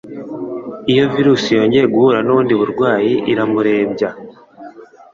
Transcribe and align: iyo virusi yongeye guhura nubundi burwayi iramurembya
iyo 0.91 1.05
virusi 1.13 1.49
yongeye 1.57 1.85
guhura 1.93 2.19
nubundi 2.21 2.53
burwayi 2.59 3.13
iramurembya 3.31 4.09